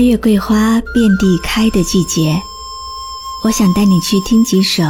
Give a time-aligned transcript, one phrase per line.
[0.00, 2.40] 八月桂花遍地开的季节，
[3.44, 4.82] 我想带你去听几首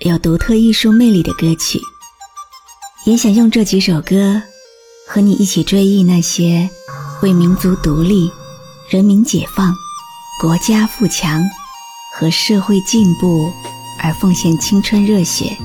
[0.00, 1.80] 有独特艺术魅力的歌曲，
[3.06, 4.42] 也想用这几首歌
[5.08, 6.68] 和你一起追忆那些
[7.22, 8.30] 为民族独立、
[8.90, 9.74] 人民解放、
[10.42, 11.42] 国家富强
[12.14, 13.50] 和社会进步
[13.98, 15.56] 而奉献青春热血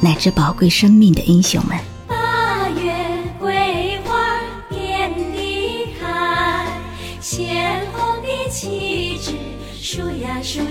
[0.00, 1.78] 乃至宝贵生命的英雄们。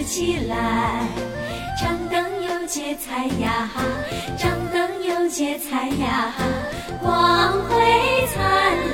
[0.07, 1.05] 起来，
[1.77, 3.69] 张灯又结彩呀，
[4.37, 6.33] 张灯又结彩呀，
[7.01, 7.75] 光辉
[8.33, 8.41] 灿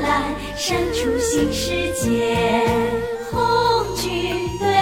[0.02, 0.24] 烂，
[0.58, 2.66] 闪出新世界，
[3.32, 4.73] 红军队。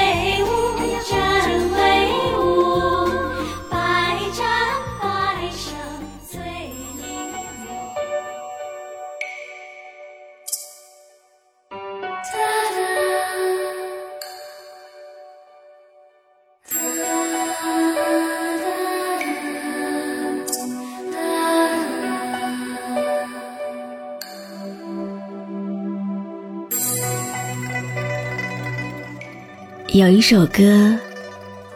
[29.94, 30.98] 有一首歌，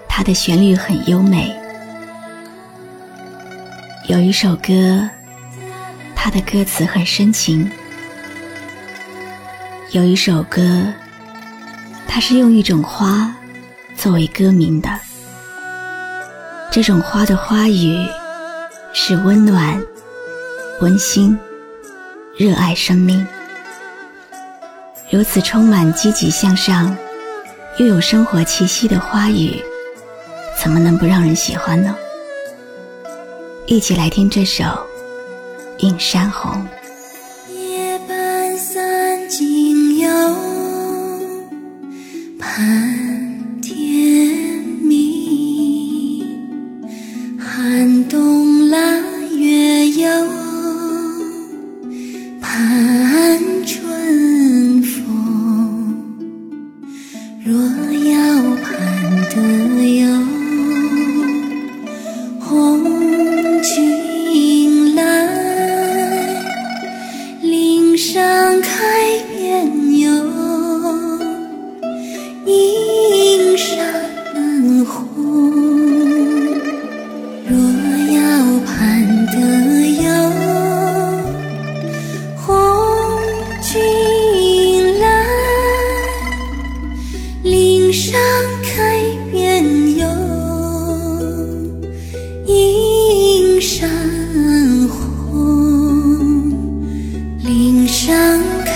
[0.08, 1.52] 它的旋律很优美；
[4.08, 5.10] 有一首歌，
[6.16, 7.70] 它的歌词很深情；
[9.92, 10.86] 有一首歌，
[12.08, 13.36] 它是用一种花
[13.98, 14.90] 作为歌名的。
[16.72, 17.98] 这种花的花语
[18.94, 19.78] 是温暖、
[20.80, 21.38] 温馨、
[22.38, 23.28] 热爱生命，
[25.12, 26.96] 如此充满积极向上。
[27.78, 29.62] 又有生活气息的花语，
[30.58, 31.94] 怎么能不让人喜欢呢？
[33.66, 34.64] 一起来听这首
[35.80, 36.54] 《映山红》。
[58.16, 58.22] 笑
[58.64, 59.65] 盼得
[93.66, 93.90] 山
[94.88, 96.52] 红，
[97.44, 98.16] 岭上
[98.64, 98.76] 开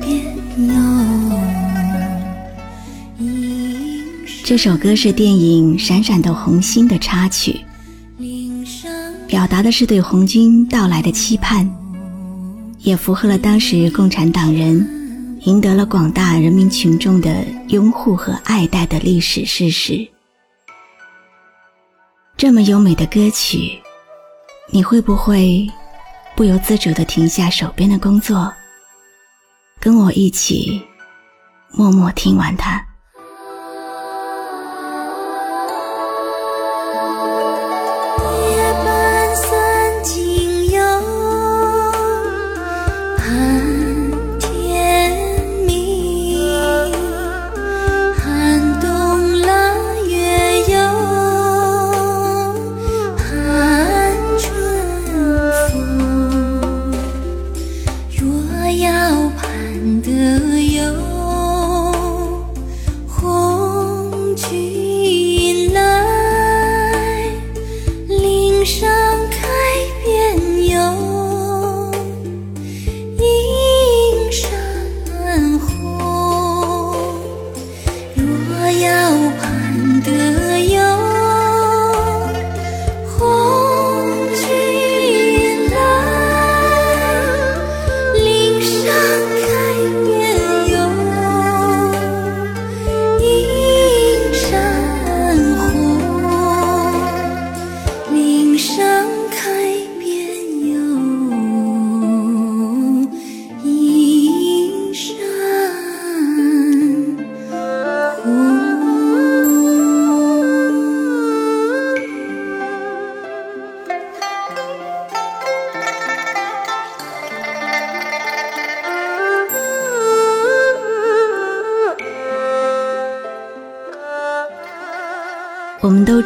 [0.00, 0.22] 遍
[0.58, 0.74] 有
[3.18, 7.58] 映山这首歌是电影《闪闪的红星》的插曲，
[9.26, 11.68] 表达的是对红军到来的期盼，
[12.78, 20.06] 也符合了当时共产党人赢得了广大人民群众的拥护和爱戴的历史事实。
[22.36, 23.76] 这么优美的歌曲，
[24.70, 25.66] 你会不会
[26.36, 28.52] 不由自主的停下手边的工作，
[29.80, 30.82] 跟我一起
[31.72, 32.87] 默默听完它？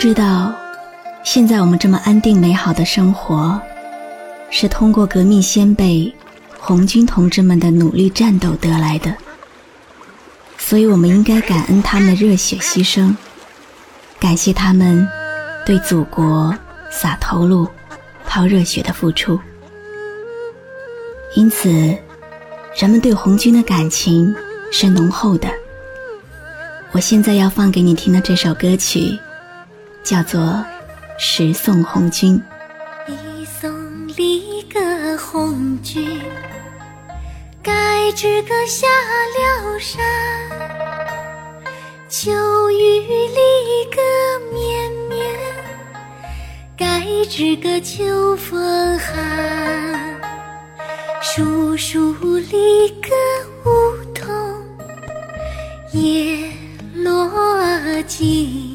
[0.02, 0.52] 知道，
[1.22, 3.62] 现在我们这么安定美好的生活，
[4.50, 6.12] 是通过革命先辈
[6.58, 9.14] 红军同志们的努力战斗得来的。
[10.58, 13.14] 所以，我们应该感恩他们的热血牺牲，
[14.18, 15.06] 感谢他们
[15.64, 16.52] 对祖国
[16.90, 17.68] 洒头颅、
[18.26, 19.38] 抛热血的付出。
[21.36, 21.70] 因此，
[22.76, 24.34] 人们对红军的感情
[24.72, 25.48] 是浓厚的。
[26.90, 29.16] 我现在要放给你听的这首歌曲，
[30.02, 30.40] 叫做
[31.18, 32.42] 《十送红军》。
[33.12, 33.70] 一送
[34.16, 36.20] 离歌红军，
[37.62, 40.02] 该知歌下了山。
[42.08, 42.30] 秋
[42.70, 44.00] 雨离歌
[44.52, 45.38] 绵绵，
[46.76, 50.20] 该知歌秋风寒。
[51.22, 53.10] 树树离歌
[53.64, 53.70] 梧
[54.12, 54.28] 桐
[55.92, 56.50] 叶
[56.94, 57.30] 落
[58.06, 58.71] 尽，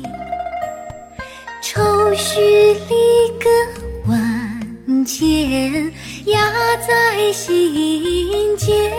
[7.18, 8.94] 在心间。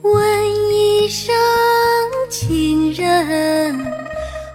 [0.00, 1.34] 问一声
[2.30, 3.78] 亲人，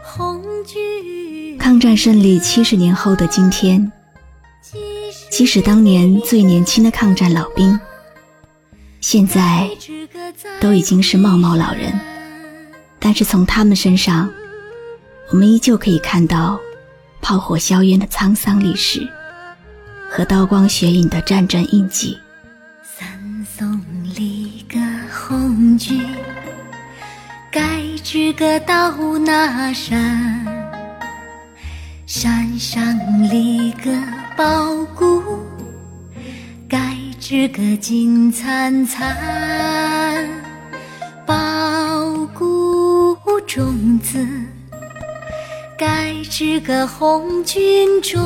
[0.04, 1.56] 红军。
[1.60, 3.92] 抗战胜利七十年后的今天。
[5.30, 7.80] 即使当年最年轻的抗战老兵，
[9.00, 9.70] 现在
[10.60, 11.94] 都已经是茂茂老人，
[12.98, 14.28] 但是从他们身上，
[15.30, 16.60] 我们依旧可以看到
[17.22, 19.08] 炮火硝烟的沧桑历史
[20.10, 22.18] 和刀光血影的战争印记。
[22.84, 23.08] 三
[23.46, 23.82] 送
[24.16, 24.80] 里格
[25.12, 26.02] 红军，
[27.52, 30.46] 该知歌到那山，
[32.06, 32.84] 山上
[33.30, 33.92] 离歌。
[34.38, 35.24] 苞谷，
[36.68, 39.16] 该知个金灿灿；
[41.26, 43.18] 苞谷
[43.48, 44.28] 种子，
[45.78, 48.22] 该知个红军种。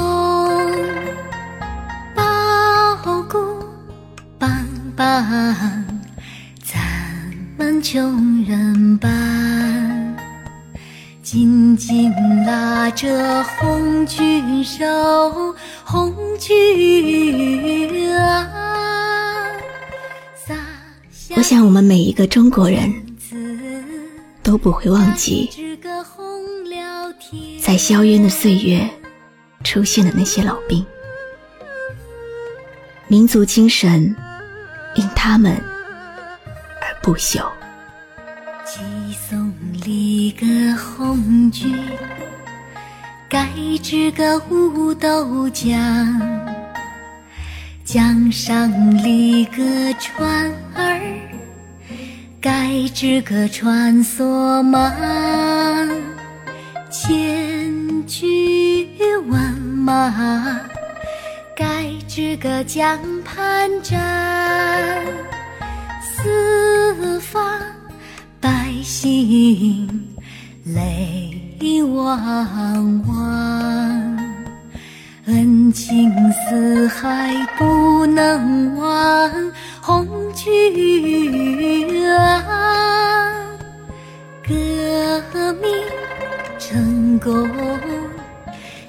[5.10, 5.84] 棒，
[6.64, 6.80] 咱
[7.58, 9.10] 们穷人般。
[11.24, 12.12] 紧紧
[12.46, 14.86] 拉着红军手，
[15.84, 19.48] 红军啊！
[21.36, 22.94] 我想，我们每一个中国人
[24.44, 25.50] 都不会忘记，
[27.60, 28.88] 在硝烟的岁月
[29.64, 30.86] 出现的那些老兵，
[33.08, 34.16] 民族精神
[35.00, 35.56] 因他们
[36.82, 37.50] 而不朽。
[38.66, 38.82] 寄
[39.14, 39.50] 送
[39.86, 41.74] 离歌红军，
[43.30, 43.48] 该
[43.82, 45.70] 知个五斗江。
[47.86, 48.70] 江上
[49.02, 49.64] 离歌
[50.00, 51.00] 船儿，
[52.42, 54.94] 该知个船索忙。
[56.92, 58.86] 千军
[59.30, 60.60] 万马，
[61.56, 63.00] 该知个江
[63.40, 65.06] 畔站。
[66.02, 67.60] 四方。
[68.42, 69.88] 百姓
[70.66, 71.40] 泪
[71.82, 74.18] 汪汪，
[75.28, 79.32] 恩情四海不能忘。
[79.82, 82.44] 红军啊，
[85.32, 85.72] 革命
[86.58, 87.50] 成功，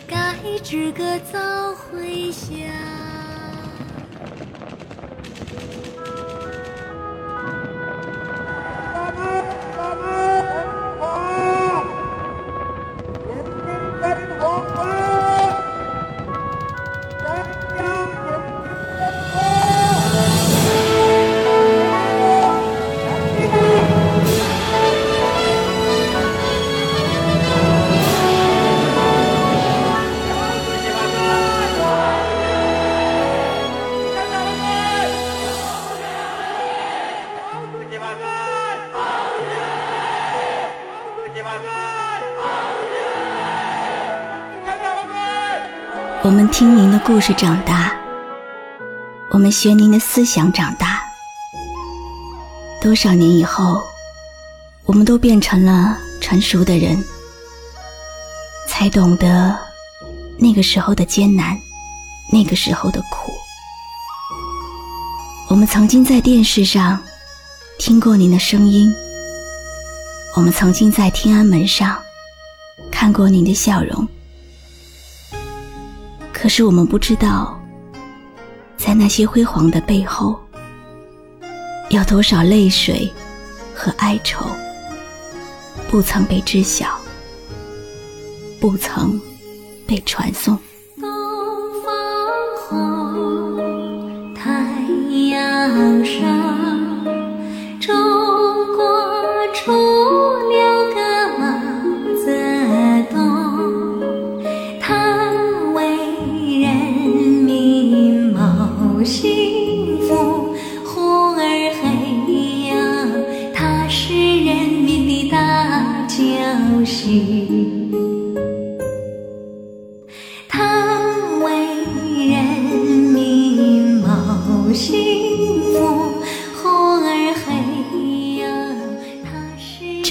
[0.09, 1.39] 该知歌早
[1.75, 2.51] 回乡。
[46.23, 47.99] 我们听您的故事长大，
[49.31, 51.01] 我们学您的思想长大。
[52.79, 53.83] 多少年以后，
[54.85, 57.03] 我们都变成了成熟的人，
[58.69, 59.59] 才懂得
[60.39, 61.59] 那个时候的艰难，
[62.31, 63.33] 那个时候的苦。
[65.49, 67.01] 我们曾经在电视上
[67.79, 68.95] 听过您的声音，
[70.37, 71.97] 我们曾经在天安门上
[72.93, 74.07] 看过您的笑容。
[76.41, 77.61] 可是我们不知道，
[78.79, 80.41] 在那些辉煌的背后，
[81.91, 83.13] 有多少泪水
[83.75, 84.47] 和哀愁
[85.91, 86.99] 不曾被知晓。
[88.59, 89.21] 不曾
[89.87, 90.59] 被传颂。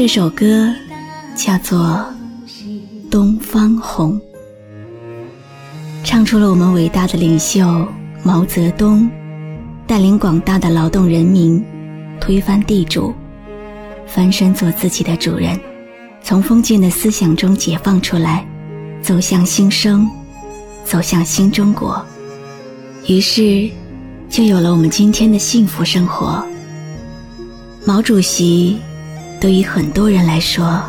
[0.09, 0.73] 首歌
[1.35, 2.03] 叫做
[3.11, 4.19] 《东方红》，
[6.03, 7.87] 唱出了我们伟大的领袖
[8.23, 9.07] 毛泽东
[9.85, 11.63] 带领广大的劳动人民
[12.19, 13.13] 推翻地主，
[14.07, 15.59] 翻身做自己的主人，
[16.23, 18.43] 从封建的思想中解放出来，
[19.03, 20.09] 走向新生，
[20.83, 22.03] 走向新中国。
[23.05, 23.69] 于是，
[24.27, 26.43] 就有了我们今天的幸福生活。
[27.85, 28.75] 毛主席
[29.39, 30.83] 对于很多人来说，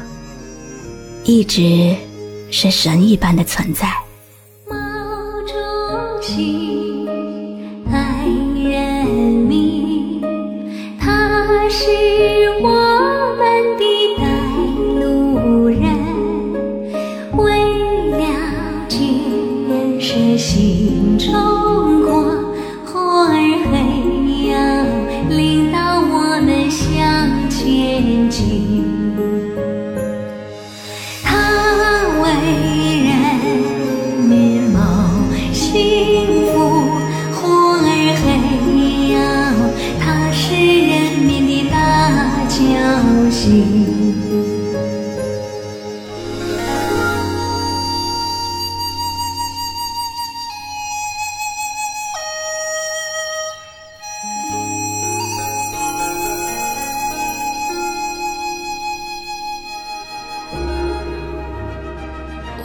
[1.25, 1.95] 一直
[2.51, 3.89] 是神一般的存在。
[4.69, 4.77] 毛
[5.47, 5.53] 主
[6.21, 6.70] 席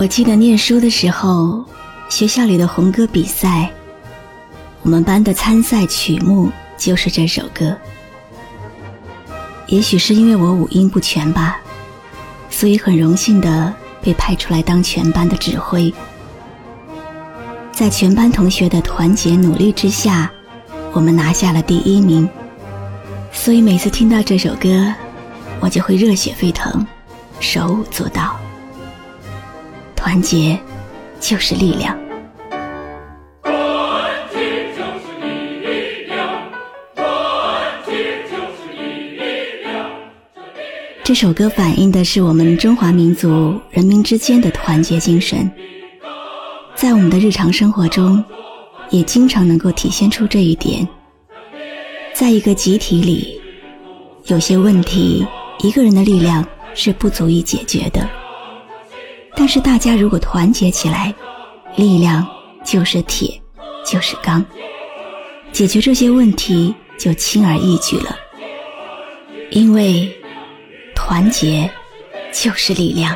[0.06, 1.66] 我记得念书的时候，
[2.10, 3.72] 学校里的红歌比赛，
[4.84, 7.76] 我们班的参赛曲目就是这首歌。
[9.66, 11.60] 也许是因为我五音不全吧，
[12.52, 15.92] 所以很荣幸的被派出来当全班的指挥。
[17.72, 20.32] 在全班同学的团结努力之下，
[20.94, 22.30] 我们拿下了第一名。
[23.32, 24.94] 所以每次听到这首歌，
[25.62, 26.86] 我就会热血沸腾，
[27.40, 28.40] 手舞足蹈。
[30.06, 30.56] 团结
[31.20, 31.98] 就是力量。
[33.42, 33.52] 团
[34.32, 34.38] 结
[34.76, 36.30] 就是力量，
[36.94, 37.04] 团
[37.88, 39.90] 结就是力量。
[41.04, 45.52] 这首歌反映的是我们中华民族人民之间的团结精神，
[46.76, 48.24] 在我们的日常生活中，
[48.92, 50.88] 也经常能够体现出这一点。
[52.14, 53.42] 在一个集体里，
[54.28, 55.26] 有些问题
[55.62, 58.08] 一个人的力量是不足以解决的，
[59.36, 61.14] 但是大家如果团结起来，
[61.76, 62.26] 力量
[62.64, 63.42] 就是铁，
[63.86, 64.44] 就是钢，
[65.52, 68.18] 解决这些问题就轻而易举了。
[69.52, 70.10] 因为
[70.96, 71.70] 团结
[72.32, 73.16] 就是力量。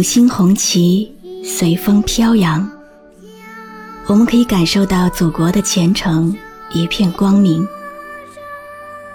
[0.00, 1.14] 五星红旗
[1.44, 2.66] 随风飘扬，
[4.06, 6.34] 我们可以感受到祖国的前程
[6.72, 7.68] 一片光明。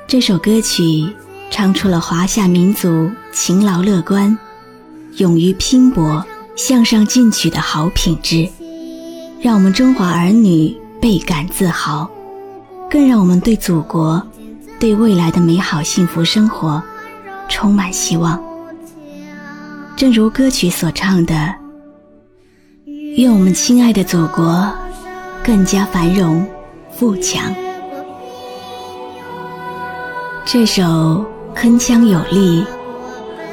[0.06, 1.12] 这首歌曲
[1.50, 4.38] 唱出了华夏民族勤劳乐观、
[5.18, 6.24] 勇于拼搏、
[6.56, 8.48] 向上进取的好品质，
[9.42, 12.08] 让我们中华儿女倍感自豪，
[12.92, 14.22] 更让我们对祖国、
[14.80, 16.80] 对未来的美好幸福生活
[17.50, 18.40] 充满希望。
[19.96, 21.56] 正如歌曲所唱的
[23.16, 24.70] ：“愿我们亲爱的祖国
[25.42, 26.46] 更加繁荣
[26.92, 27.56] 富强。”
[30.46, 31.26] 这首
[31.56, 32.66] 铿锵有力、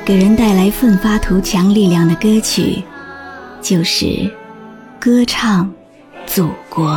[0.04, 2.82] 给人带来奋发图强力量的歌曲，
[3.60, 4.06] 就是
[4.98, 5.72] 《歌唱
[6.26, 6.94] 祖国》。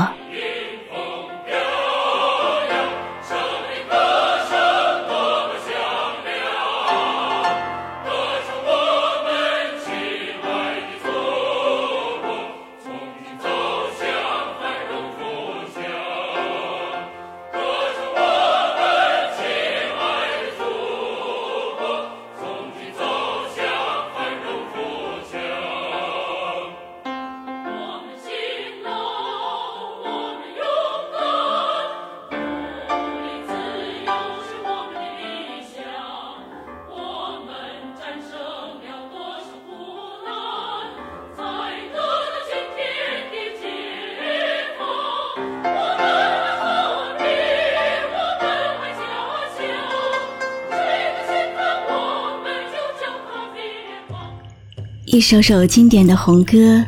[55.15, 56.84] 一首首经典的红歌，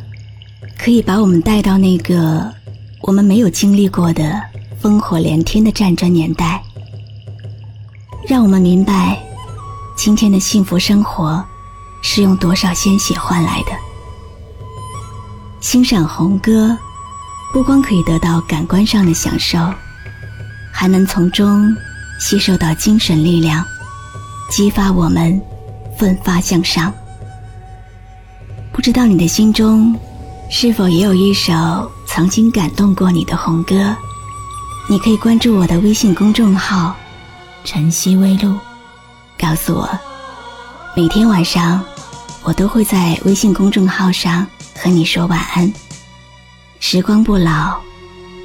[0.77, 2.53] 可以把我们带到那个
[2.99, 4.37] 我们没有经历过的
[4.81, 6.61] 烽火连天的战争年代，
[8.27, 9.17] 让我们明白
[9.95, 11.41] 今天的幸福生活
[12.01, 13.71] 是用多少鲜血换来的。
[15.61, 16.77] 欣赏红歌，
[17.53, 19.57] 不光可以得到感官上的享受，
[20.69, 21.73] 还能从中
[22.19, 23.65] 吸收到精神力量，
[24.51, 25.41] 激发我们
[25.97, 26.93] 奋发向上。
[28.77, 29.99] 不知道你的心中
[30.51, 33.95] 是否也有一首曾经感动过你的红歌？
[34.87, 36.95] 你可以关注我的微信公众号
[37.65, 38.55] “晨曦微露”，
[39.35, 39.89] 告诉我。
[40.95, 41.83] 每天晚上，
[42.43, 45.73] 我都会在微信公众号上和你说晚安。
[46.79, 47.75] 时光不老，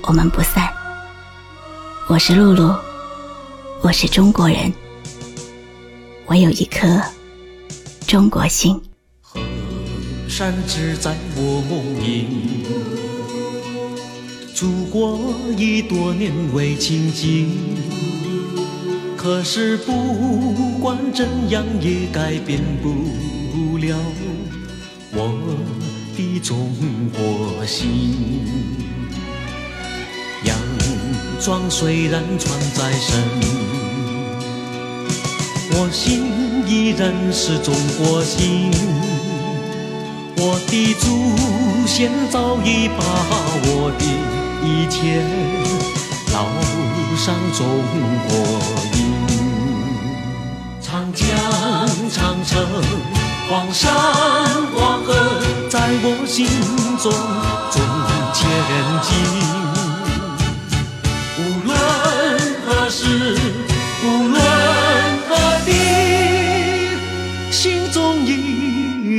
[0.04, 0.66] 我们不散。
[2.06, 2.74] 我是露露，
[3.82, 4.72] 我是中国人，
[6.24, 6.98] 我有一颗
[8.06, 8.80] 中国心。
[10.34, 12.24] 山只在我梦萦，
[14.54, 17.50] 祖国已多年未亲近。
[19.14, 19.92] 可是不
[20.80, 23.94] 管怎样也改变不了
[25.12, 25.38] 我
[26.16, 26.72] 的中
[27.12, 28.40] 国心。
[30.44, 30.56] 洋
[31.38, 33.22] 装虽然穿在身，
[35.72, 36.24] 我心
[36.66, 38.70] 依然是中国心。
[40.44, 41.06] 我的祖
[41.86, 43.00] 先早已把
[43.64, 44.04] 我的
[44.66, 45.22] 一切
[46.32, 46.36] 烙
[47.16, 47.62] 上中
[48.26, 48.30] 国
[48.98, 48.98] 印。
[50.80, 51.24] 长江、
[52.10, 52.50] 长城、
[53.48, 53.94] 黄山、
[54.74, 55.14] 黄河，
[55.70, 56.44] 在我心
[56.98, 57.12] 中
[57.70, 57.80] 总
[58.34, 58.42] 前
[59.06, 59.10] 进。
[61.38, 61.70] 无论
[62.66, 63.00] 何时，
[64.04, 64.42] 无论